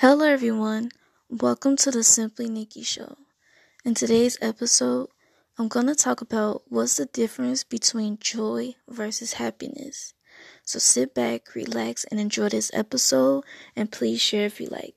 [0.00, 0.92] Hello, everyone.
[1.28, 3.18] Welcome to the Simply Nickie Show.
[3.84, 5.10] In today's episode,
[5.58, 10.14] I'm going to talk about what's the difference between joy versus happiness.
[10.64, 13.44] So sit back, relax, and enjoy this episode,
[13.76, 14.94] and please share if you like.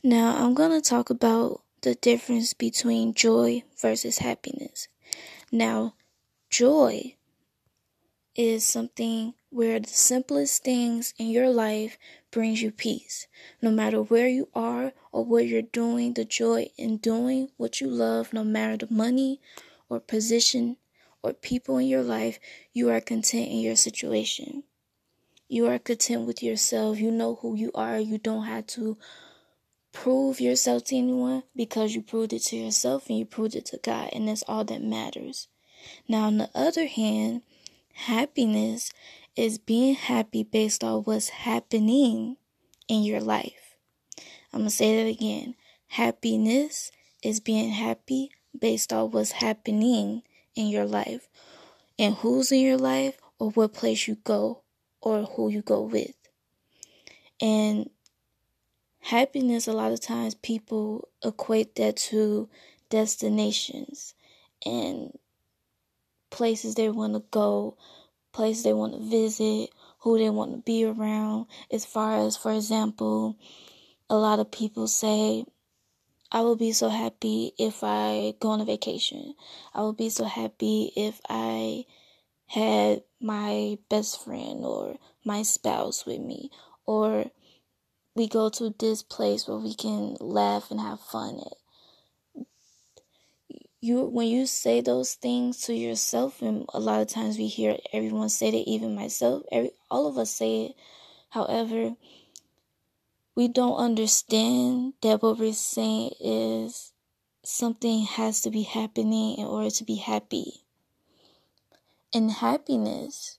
[0.00, 4.86] Now, I'm going to talk about the difference between joy versus happiness.
[5.50, 5.94] Now,
[6.50, 7.16] joy
[8.36, 11.98] is something where the simplest things in your life
[12.30, 13.26] brings you peace.
[13.62, 17.88] No matter where you are or what you're doing, the joy in doing what you
[17.88, 19.40] love, no matter the money
[19.88, 20.76] or position
[21.22, 22.38] or people in your life,
[22.72, 24.64] you are content in your situation.
[25.48, 26.98] You are content with yourself.
[26.98, 27.98] You know who you are.
[27.98, 28.98] You don't have to
[29.92, 33.78] prove yourself to anyone because you proved it to yourself and you proved it to
[33.82, 35.48] God, and that's all that matters.
[36.06, 37.42] Now, on the other hand,
[38.06, 38.92] Happiness
[39.38, 42.36] is being happy based on what's happening
[42.88, 43.76] in your life.
[44.52, 45.54] I'm going to say that again.
[45.86, 46.90] Happiness
[47.22, 50.22] is being happy based on what's happening
[50.56, 51.28] in your life
[52.00, 54.62] and who's in your life or what place you go
[55.00, 56.16] or who you go with.
[57.40, 57.90] And
[58.98, 62.48] happiness, a lot of times people equate that to
[62.90, 64.14] destinations
[64.66, 65.16] and
[66.30, 67.76] places they want to go,
[68.32, 71.46] places they want to visit, who they want to be around.
[71.70, 73.36] As far as, for example,
[74.08, 75.44] a lot of people say,
[76.30, 79.34] I will be so happy if I go on a vacation.
[79.74, 81.84] I will be so happy if I
[82.46, 86.50] had my best friend or my spouse with me,
[86.86, 87.26] or
[88.14, 91.57] we go to this place where we can laugh and have fun at
[93.88, 97.78] you when you say those things to yourself and a lot of times we hear
[97.92, 100.72] everyone say it even myself every all of us say it.
[101.30, 101.96] However
[103.34, 106.92] we don't understand that what we're saying is
[107.44, 110.64] something has to be happening in order to be happy.
[112.12, 113.38] And happiness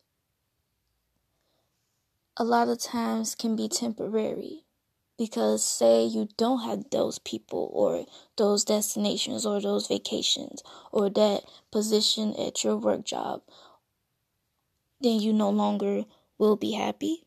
[2.37, 4.63] a lot of times can be temporary
[5.19, 8.05] because say you don't have those people or
[8.37, 13.41] those destinations or those vacations or that position at your work job
[15.01, 16.05] then you no longer
[16.39, 17.25] will be happy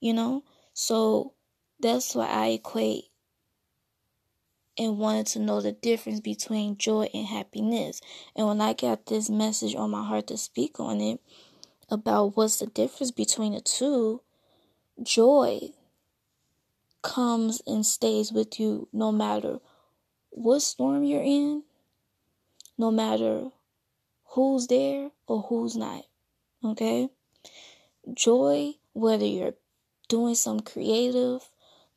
[0.00, 0.42] you know?
[0.72, 1.34] So
[1.78, 3.04] that's why i equate
[4.78, 8.00] and wanted to know the difference between joy and happiness.
[8.36, 11.20] And when i got this message on my heart to speak on it
[11.88, 14.22] about what's the difference between the two
[15.02, 15.70] joy
[17.02, 19.58] comes and stays with you no matter
[20.30, 21.62] what storm you're in,
[22.78, 23.50] no matter
[24.24, 26.04] who's there or who's not.
[26.64, 27.08] Okay?
[28.14, 29.54] Joy, whether you're
[30.08, 31.48] doing some creative,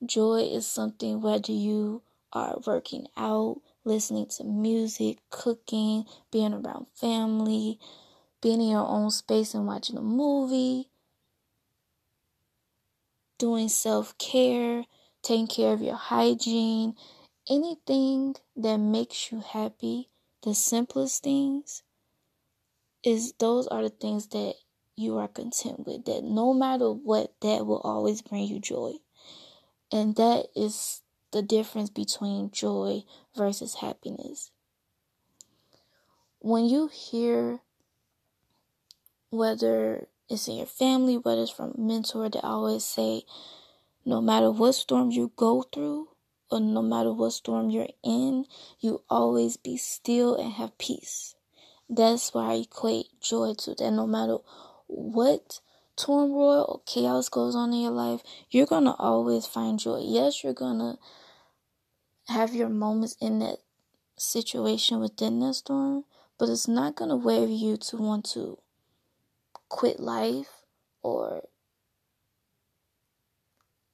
[0.05, 7.79] joy is something whether you are working out, listening to music, cooking, being around family,
[8.41, 10.89] being in your own space and watching a movie,
[13.43, 14.85] doing self care,
[15.21, 16.95] taking care of your hygiene,
[17.49, 20.09] anything that makes you happy,
[20.43, 21.83] the simplest things,
[23.03, 24.53] is those are the things that
[24.95, 26.05] you are content with.
[26.05, 28.93] That no matter what, that will always bring you joy.
[29.91, 31.01] And that is
[31.31, 33.03] the difference between joy
[33.35, 34.51] versus happiness.
[36.39, 37.59] When you hear
[39.31, 43.23] whether it's in your family, whether it's from a mentor that always say,
[44.05, 46.09] no matter what storm you go through,
[46.51, 48.45] or no matter what storm you're in,
[48.79, 51.35] you always be still and have peace.
[51.89, 53.91] That's why I equate joy to that.
[53.91, 54.37] No matter
[54.87, 55.59] what
[55.95, 60.01] turmoil or chaos goes on in your life, you're gonna always find joy.
[60.03, 60.97] Yes, you're gonna
[62.27, 63.57] have your moments in that
[64.17, 66.05] situation within that storm,
[66.37, 68.57] but it's not gonna wear you to want to
[69.73, 70.61] quit life
[71.01, 71.41] or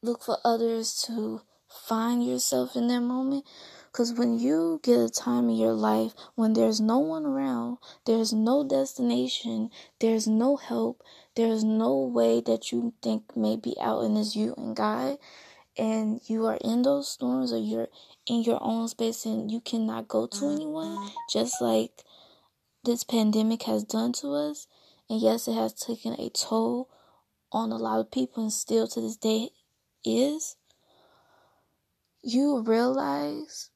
[0.03, 3.45] look for others to find yourself in that moment.
[3.85, 8.33] Because when you get a time in your life when there's no one around, there's
[8.33, 9.69] no destination,
[10.01, 11.01] there's no help,
[11.35, 15.17] there's no way that you think may be out in this you and God,
[15.77, 17.87] and you are in those storms or you're
[18.27, 22.03] in your own space and you cannot go to anyone, just like
[22.83, 24.67] this pandemic has done to us.
[25.09, 26.89] And yes, it has taken a toll
[27.51, 29.49] on a lot of people, and still to this day
[30.05, 30.55] is,
[32.21, 33.71] you realize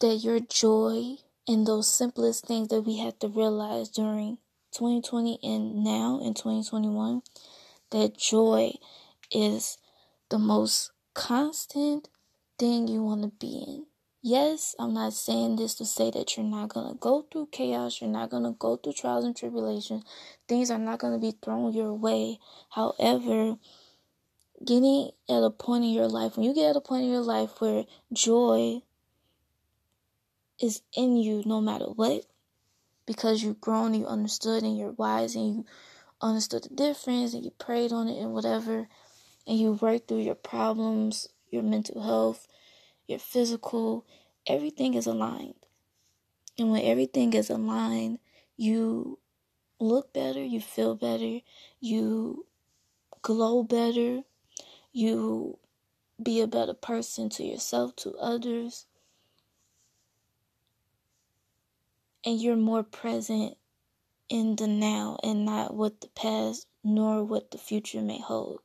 [0.00, 1.16] that your joy
[1.46, 4.38] in those simplest things that we had to realize during
[4.72, 7.22] 2020 and now in 2021,
[7.90, 8.72] that joy
[9.30, 9.78] is
[10.30, 12.08] the most constant
[12.58, 13.86] thing you want to be in.
[14.26, 18.00] Yes, I'm not saying this to say that you're not going to go through chaos,
[18.00, 20.02] you're not going to go through trials and tribulations,
[20.48, 22.38] things are not going to be thrown your way.
[22.70, 23.58] However,
[24.64, 27.20] getting at a point in your life, when you get at a point in your
[27.20, 27.84] life where
[28.14, 28.80] joy
[30.58, 32.24] is in you no matter what,
[33.04, 35.66] because you've grown, you understood, and you're wise, and you
[36.22, 38.88] understood the difference, and you prayed on it, and whatever,
[39.46, 42.48] and you worked through your problems, your mental health,
[43.06, 44.06] your physical,
[44.46, 45.54] everything is aligned.
[46.58, 48.18] And when everything is aligned,
[48.56, 49.18] you
[49.80, 51.40] look better, you feel better,
[51.80, 52.46] you
[53.22, 54.22] glow better,
[54.92, 55.58] you
[56.22, 58.86] be a better person to yourself, to others.
[62.24, 63.56] And you're more present
[64.28, 68.60] in the now and not what the past nor what the future may hold.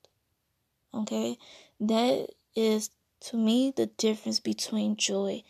[0.94, 1.38] Okay?
[1.80, 2.90] That is
[3.22, 5.44] to me the difference between joy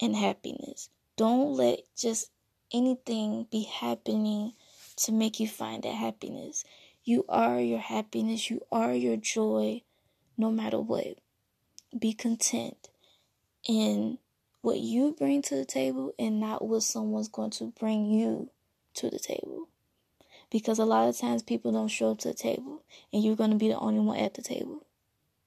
[0.00, 0.88] and happiness.
[1.16, 2.30] Don't let just
[2.72, 4.54] anything be happening
[4.96, 6.64] to make you find that happiness.
[7.04, 9.82] You are your happiness, you are your joy,
[10.36, 11.18] no matter what.
[11.98, 12.88] Be content
[13.66, 14.18] in
[14.62, 18.50] what you bring to the table and not what someone's going to bring you
[18.94, 19.68] to the table.
[20.50, 23.50] Because a lot of times people don't show up to the table and you're going
[23.50, 24.86] to be the only one at the table.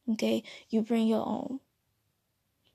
[0.09, 0.44] Okay?
[0.69, 1.59] You bring your own.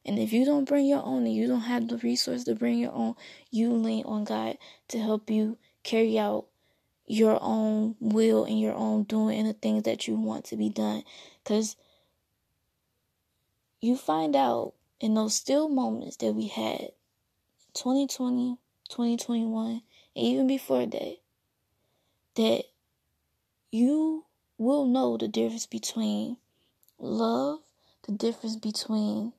[0.05, 2.79] And if you don't bring your own and you don't have the resource to bring
[2.79, 3.15] your own,
[3.51, 4.57] you lean on God
[4.89, 6.47] to help you carry out
[7.07, 10.69] your own will and your own doing and the things that you want to be
[10.69, 11.03] done.
[11.43, 11.77] Because
[13.81, 16.93] you find out in those still moments that we had
[17.75, 18.59] 2020,
[18.89, 19.83] 2021, and
[20.17, 21.17] even before that,
[22.35, 22.65] that
[23.71, 24.25] you
[24.57, 26.37] will know the difference between
[26.99, 27.61] love,
[28.03, 29.33] the difference between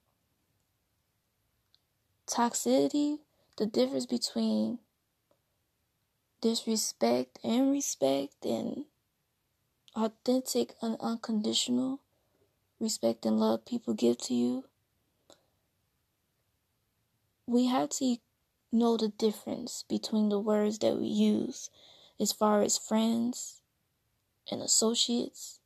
[2.27, 3.19] toxicity,
[3.57, 4.79] the difference between
[6.41, 8.85] disrespect and respect, and
[9.95, 11.99] authentic and unconditional
[12.79, 14.63] respect and love people give to you.
[17.45, 18.17] We have to
[18.71, 21.69] know the difference between the words that we use
[22.19, 23.61] as far as friends
[24.51, 25.58] and associates.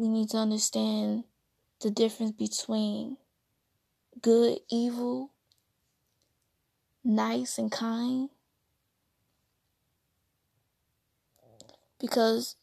[0.00, 1.24] We need to understand
[1.82, 3.18] the difference between
[4.22, 5.30] good, evil,
[7.04, 8.30] nice, and kind.
[12.00, 12.56] Because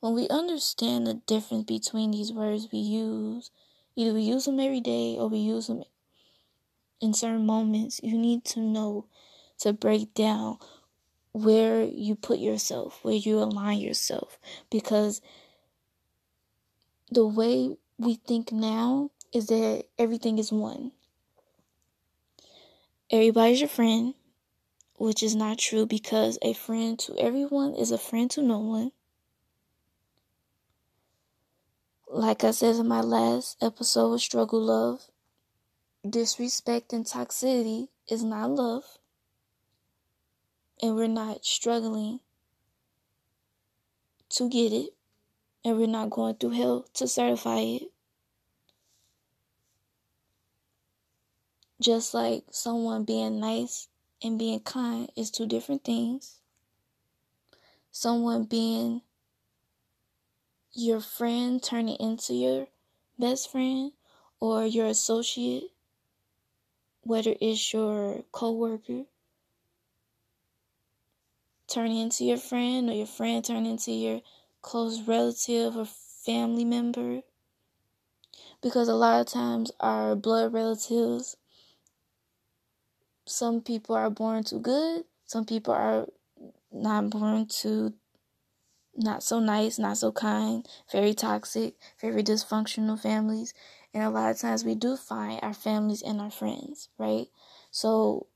[0.00, 3.50] when we understand the difference between these words we use,
[3.94, 5.84] either we use them every day or we use them
[7.02, 9.04] in certain moments, you need to know
[9.58, 10.56] to break down
[11.32, 14.38] where you put yourself, where you align yourself.
[14.70, 15.20] Because
[17.10, 20.92] the way we think now is that everything is one.
[23.10, 24.14] Everybody's your friend,
[24.96, 28.92] which is not true because a friend to everyone is a friend to no one.
[32.10, 35.10] Like I said in my last episode of Struggle Love,
[36.08, 38.84] disrespect and toxicity is not love.
[40.82, 42.20] And we're not struggling
[44.30, 44.97] to get it.
[45.64, 47.82] And we're not going through hell to certify it.
[51.80, 53.88] Just like someone being nice
[54.22, 56.40] and being kind is two different things.
[57.92, 59.02] Someone being
[60.72, 62.66] your friend turning into your
[63.18, 63.92] best friend
[64.40, 65.64] or your associate,
[67.02, 69.04] whether it's your coworker,
[71.68, 74.20] turning into your friend or your friend turning into your
[74.68, 77.22] close relative or family member.
[78.60, 81.36] Because a lot of times our blood relatives
[83.24, 86.06] some people are born too good, some people are
[86.70, 87.94] not born too
[88.94, 93.54] not so nice, not so kind, very toxic, very dysfunctional families.
[93.94, 97.28] And a lot of times we do find our families and our friends, right?
[97.70, 98.26] So,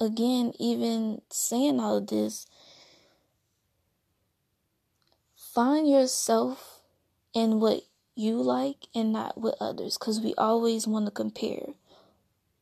[0.00, 2.46] again, even saying all of this,
[5.54, 6.80] find yourself
[7.34, 7.82] in what
[8.14, 11.74] you like and not with others, because we always want to compare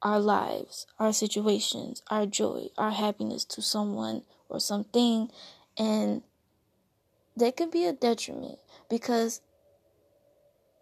[0.02, 5.30] our lives, our situations, our joy, our happiness to someone or something.
[5.76, 6.23] And
[7.37, 9.40] that could be a detriment because,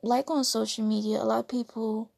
[0.03, 2.11] like on social media, a lot of people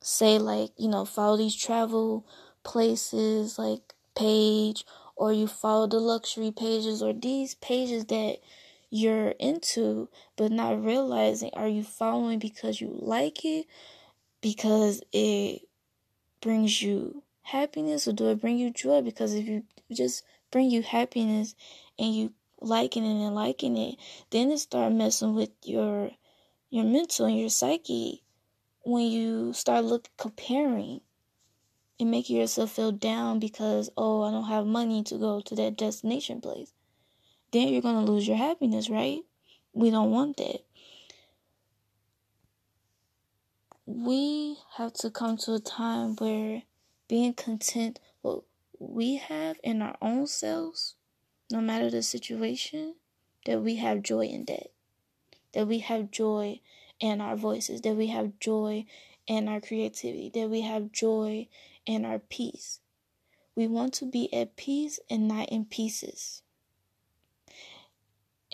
[0.00, 2.24] say, like, you know, follow these travel
[2.62, 8.38] places like page or you follow the luxury pages or these pages that
[8.90, 13.66] you're into, but not realizing are you following because you like it,
[14.40, 15.62] because it
[16.40, 19.02] brings you happiness, or do it bring you joy?
[19.02, 21.54] Because if you just bring you happiness
[21.98, 23.96] and you liking it and liking it,
[24.30, 26.10] then it start messing with your
[26.70, 28.22] your mental and your psyche
[28.84, 31.00] when you start look comparing
[32.00, 35.76] and making yourself feel down because oh I don't have money to go to that
[35.76, 36.72] destination place.
[37.56, 39.20] Then you're gonna lose your happiness, right?
[39.72, 40.62] We don't want that.
[43.86, 46.64] We have to come to a time where
[47.08, 48.42] being content what
[48.78, 50.96] we have in our own selves
[51.50, 52.96] no matter the situation,
[53.46, 54.66] that we have joy in that.
[55.54, 56.60] That we have joy
[57.00, 58.84] in our voices, that we have joy
[59.26, 61.48] in our creativity, that we have joy
[61.86, 62.80] in our peace.
[63.54, 66.42] We want to be at peace and not in pieces.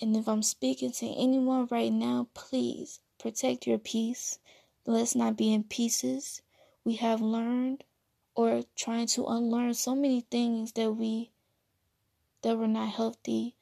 [0.02, 4.40] And if I'm speaking to anyone right now, please protect your peace.
[4.85, 6.42] Let's not be in pieces.
[6.85, 7.85] We have learned
[8.35, 11.30] or trying to unlearn so many things that we
[12.42, 13.54] that were not healthy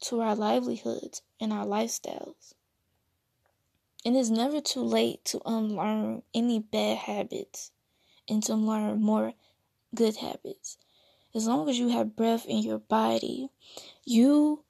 [0.00, 2.54] to our livelihoods and our lifestyles.
[4.04, 7.70] And it's never too late to unlearn any bad habits
[8.28, 9.34] and to learn more
[9.94, 10.78] good habits.
[11.32, 13.50] As long as you have breath in your body,
[14.04, 14.64] you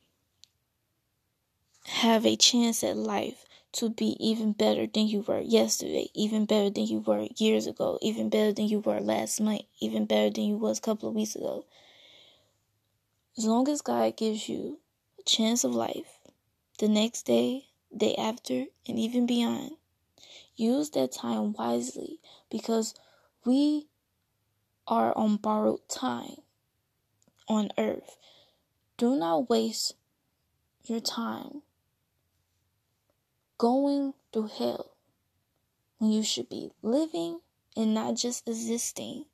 [1.88, 6.70] have a chance at life to be even better than you were yesterday, even better
[6.70, 10.44] than you were years ago, even better than you were last month, even better than
[10.44, 11.64] you was a couple of weeks ago.
[13.38, 14.78] As long as God gives you
[15.20, 16.18] a chance of life,
[16.78, 19.72] the next day, day after, and even beyond,
[20.56, 22.18] use that time wisely
[22.50, 22.94] because
[23.44, 23.88] we
[24.88, 26.36] are on borrowed time
[27.48, 28.16] on earth.
[28.96, 29.94] Do not waste
[30.84, 31.62] your time
[33.58, 34.92] going through hell
[35.98, 37.40] when you should be living
[37.76, 39.24] and not just existing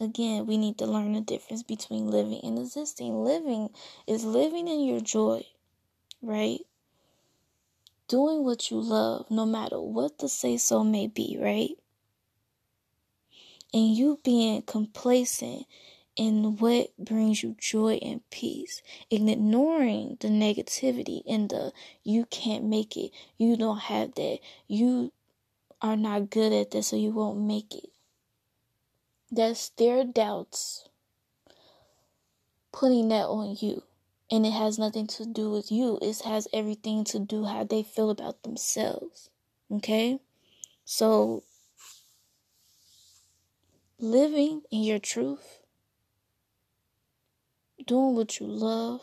[0.00, 3.22] Again, we need to learn the difference between living and existing.
[3.22, 3.68] Living
[4.06, 5.44] is living in your joy,
[6.22, 6.60] right?
[8.08, 11.76] Doing what you love, no matter what the say so may be, right?
[13.74, 15.66] And you being complacent
[16.20, 21.72] in what brings you joy and peace, and ignoring the negativity and the
[22.04, 25.12] you can't make it, you don't have that, you
[25.80, 27.90] are not good at this, so you won't make it
[29.30, 30.88] that's their doubts
[32.72, 33.82] putting that on you.
[34.30, 35.98] And it has nothing to do with you.
[36.00, 39.28] It has everything to do how they feel about themselves.
[39.70, 40.20] Okay?
[40.84, 41.42] So
[43.98, 45.59] living in your truth,
[47.86, 49.02] doing what you love,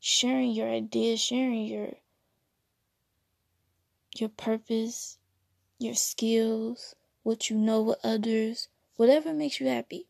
[0.00, 1.94] sharing your ideas, sharing your
[4.16, 5.18] your purpose,
[5.78, 10.08] your skills, what you know with others, Whatever makes you happy.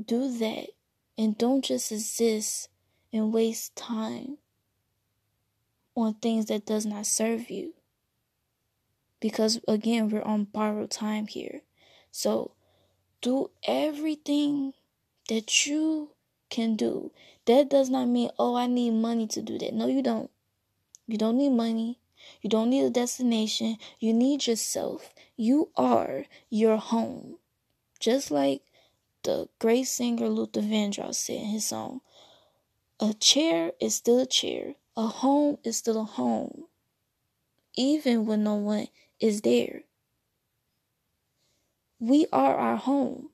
[0.00, 0.68] Do that
[1.18, 2.68] and don't just exist
[3.12, 4.38] and waste time
[5.96, 7.74] on things that does not serve you.
[9.18, 11.62] Because again, we're on borrowed time here.
[12.12, 12.52] So
[13.20, 14.74] do everything
[15.28, 16.10] that you
[16.50, 17.10] can do.
[17.46, 19.74] That does not mean, oh, I need money to do that.
[19.74, 20.30] No, you don't.
[21.06, 21.98] You don't need money.
[22.40, 23.76] You don't need a destination.
[23.98, 25.14] You need yourself.
[25.36, 27.36] You are your home.
[28.00, 28.62] Just like
[29.22, 32.00] the great singer Luther Vandross said in his song,
[33.00, 34.74] a chair is still a chair.
[34.96, 36.64] A home is still a home.
[37.76, 38.88] Even when no one
[39.20, 39.82] is there.
[41.98, 43.30] We are our home.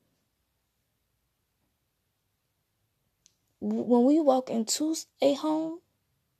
[3.61, 5.81] When we walk into a home,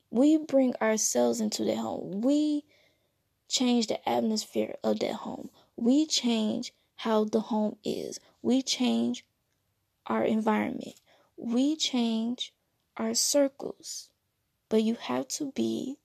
[0.10, 2.22] we bring ourselves into that home.
[2.22, 2.66] We
[3.48, 5.52] change the atmosphere of that home.
[5.76, 8.20] We change how the home is.
[8.42, 9.24] We change
[10.08, 11.00] our environment.
[11.38, 12.54] We change
[12.98, 14.10] our circles.
[14.68, 15.98] But you have to be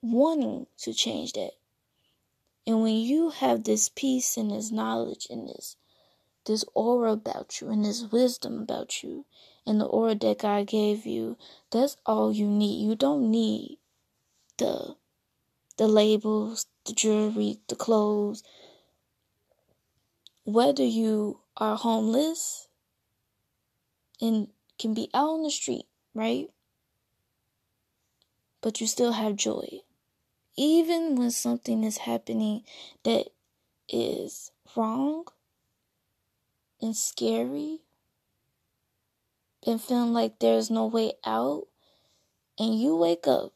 [0.00, 1.52] wanting to change that.
[2.64, 5.76] And when you have this peace and this knowledge and this
[6.44, 9.24] this aura about you and this wisdom about you
[9.66, 11.36] and the aura that God gave you,
[11.70, 12.86] that's all you need.
[12.86, 13.78] You don't need
[14.58, 14.96] the
[15.76, 18.42] the labels, the jewelry, the clothes.
[20.44, 22.68] Whether you are homeless
[24.20, 26.48] and can be out on the street, right?
[28.60, 29.80] But you still have joy.
[30.56, 32.62] Even when something is happening
[33.04, 33.28] that
[33.88, 35.26] is wrong
[36.80, 37.80] and scary
[39.66, 41.66] and feeling like there's no way out,
[42.58, 43.52] and you wake up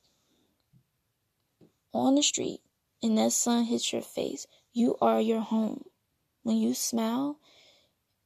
[1.92, 2.60] on the street
[3.02, 5.84] and that sun hits your face, you are your home.
[6.42, 7.38] When you smile,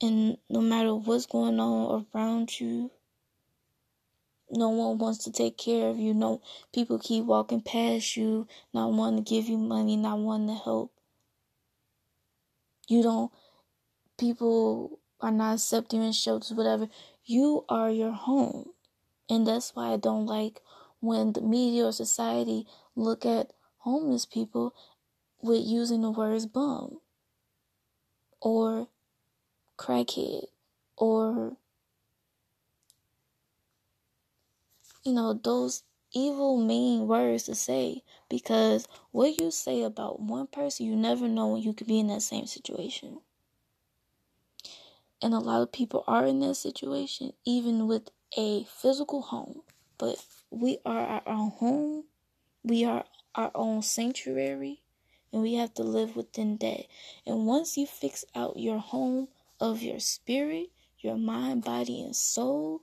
[0.00, 2.90] and no matter what's going on around you,
[4.50, 6.14] no one wants to take care of you.
[6.14, 6.40] No
[6.72, 10.92] people keep walking past you, not wanting to give you money, not wanting to help.
[12.88, 13.32] You don't
[14.18, 16.88] people are not accepting in shelters, whatever.
[17.26, 18.72] You are your home.
[19.28, 20.62] And that's why I don't like
[21.00, 22.66] when the media or society
[22.96, 24.74] look at homeless people
[25.42, 27.00] with using the words bum
[28.40, 28.86] or
[29.78, 30.46] crackhead
[30.96, 31.56] or
[35.02, 40.84] you know those evil mean words to say because what you say about one person
[40.84, 43.20] you never know when you could be in that same situation
[45.24, 49.62] and a lot of people are in that situation even with a physical home
[49.98, 50.16] but
[50.50, 52.04] we are our own home
[52.62, 53.04] we are
[53.34, 54.84] our own sanctuary
[55.34, 56.84] and we have to live within that.
[57.26, 59.26] And once you fix out your home
[59.60, 60.68] of your spirit,
[61.00, 62.82] your mind, body, and soul,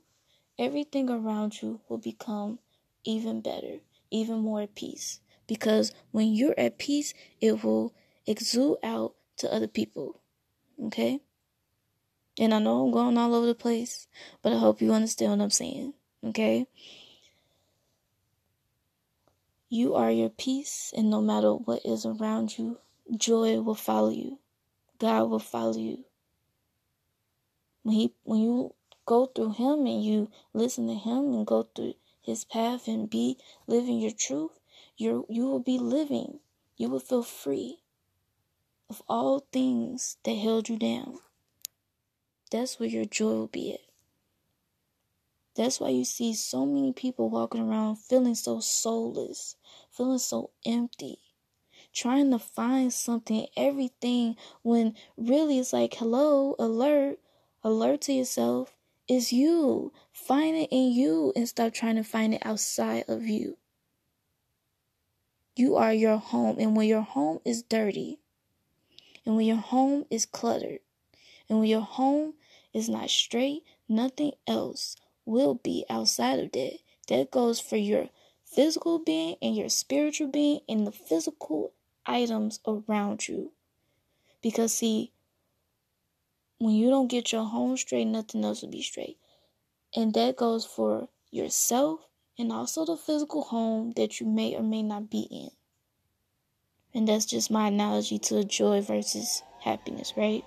[0.58, 2.58] everything around you will become
[3.04, 3.78] even better,
[4.10, 5.20] even more at peace.
[5.46, 7.94] Because when you're at peace, it will
[8.26, 10.20] exude out to other people.
[10.84, 11.20] Okay?
[12.42, 14.08] And I know I'm going all over the place,
[14.42, 15.94] but I hope you understand what I'm saying.
[16.24, 16.66] Okay?
[19.68, 22.80] You are your peace, and no matter what is around you,
[23.16, 24.40] joy will follow you.
[24.98, 26.04] God will follow you.
[27.84, 28.74] When he when you
[29.06, 33.38] go through him and you listen to him and go through his path and be
[33.68, 34.58] living your truth,
[34.96, 36.40] you you will be living.
[36.76, 37.84] You will feel free
[38.90, 41.20] of all things that held you down.
[42.52, 43.80] That's where your joy will be at.
[45.56, 49.56] That's why you see so many people walking around feeling so soulless,
[49.90, 51.18] feeling so empty,
[51.94, 57.18] trying to find something, everything, when really it's like, hello, alert,
[57.64, 58.76] alert to yourself.
[59.08, 59.92] It's you.
[60.12, 63.56] Find it in you and stop trying to find it outside of you.
[65.56, 68.20] You are your home, and when your home is dirty,
[69.24, 70.80] and when your home is cluttered,
[71.48, 72.34] and when your home
[72.72, 76.78] is not straight, nothing else will be outside of that.
[77.08, 78.08] That goes for your
[78.44, 81.72] physical being and your spiritual being and the physical
[82.06, 83.52] items around you.
[84.42, 85.12] Because, see,
[86.58, 89.18] when you don't get your home straight, nothing else will be straight.
[89.94, 92.00] And that goes for yourself
[92.38, 95.50] and also the physical home that you may or may not be in.
[96.94, 100.44] And that's just my analogy to joy versus happiness, right?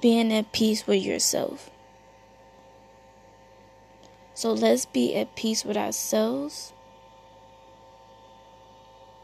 [0.00, 1.70] Being at peace with yourself.
[4.34, 6.72] So let's be at peace with ourselves.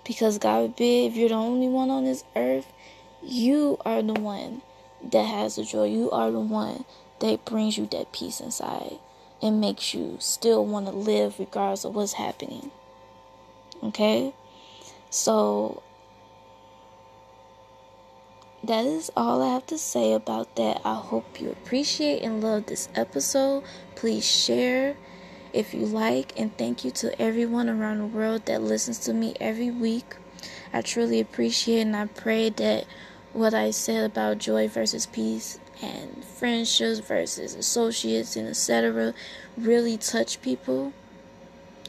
[0.04, 2.72] Because God forbid, if you're the only one on this earth,
[3.22, 4.62] you are the one
[5.02, 5.84] that has the joy.
[5.84, 6.84] You are the one
[7.20, 8.98] that brings you that peace inside
[9.42, 12.70] and makes you still want to live regardless of what's happening.
[13.82, 14.32] Okay?
[15.10, 15.82] So
[18.64, 20.80] that is all I have to say about that.
[20.84, 23.64] I hope you appreciate and love this episode.
[23.96, 24.96] Please share
[25.52, 29.34] if you like, and thank you to everyone around the world that listens to me
[29.40, 30.16] every week.
[30.72, 32.86] I truly appreciate and I pray that
[33.32, 39.14] what I said about joy versus peace and friendships versus associates and etc.
[39.56, 40.92] really touch people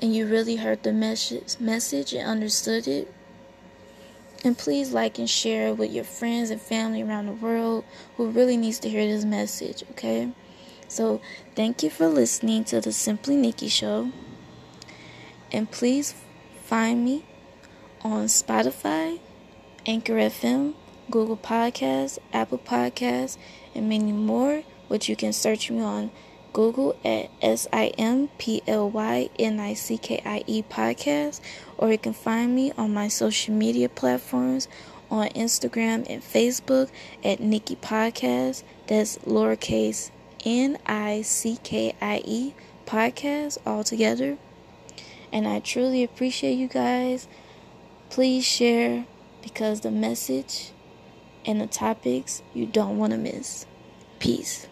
[0.02, 3.14] and you really heard the message message and understood it
[4.44, 7.86] and please like and share with your friends and family around the world
[8.18, 10.32] who really needs to hear this message, okay?
[10.88, 11.22] So,
[11.56, 14.12] thank you for listening to the Simply Nickie show.
[15.52, 16.14] And please
[16.64, 17.26] find me
[18.02, 19.20] on Spotify,
[19.86, 20.74] Anchor FM,
[21.10, 23.38] Google Podcasts, Apple Podcasts,
[23.74, 26.12] and many more, which you can search me on
[26.54, 31.42] Google at S I M P L Y N I C K I E podcast,
[31.78, 34.68] or you can find me on my social media platforms
[35.10, 36.90] on Instagram and Facebook
[37.24, 38.64] at Nickie Podcast.
[38.88, 40.12] That's lowercase
[40.46, 42.54] N I C K I E
[42.86, 44.38] podcast all together.
[45.32, 47.28] And I truly appreciate you guys.
[48.10, 49.06] Please share
[49.42, 50.72] because the message
[51.46, 53.66] and the topics you don't want to miss.
[54.20, 54.68] Peace.